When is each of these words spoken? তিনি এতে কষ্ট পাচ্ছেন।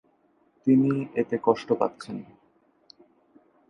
তিনি 0.67 0.91
এতে 1.15 1.35
কষ্ট 1.43 1.69
পাচ্ছেন। 1.73 2.17